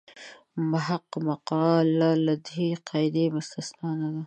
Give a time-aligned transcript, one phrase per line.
[0.53, 4.19] د محق مقاله له دې قاعدې مستثنا نه ده.